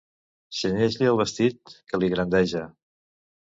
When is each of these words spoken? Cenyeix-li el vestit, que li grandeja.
Cenyeix-li 0.59 1.09
el 1.09 1.19
vestit, 1.19 1.75
que 1.93 2.01
li 2.01 2.11
grandeja. 2.17 2.65